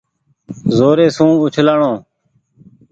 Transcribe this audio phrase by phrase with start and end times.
[0.77, 1.91] زوري سون اُڇلآڻو۔